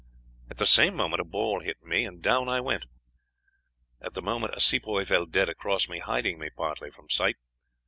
[0.49, 2.85] At the same moment a ball hit me, and down I went.
[4.01, 7.35] At the moment a Sepoy fell dead across me, hiding me partly from sight.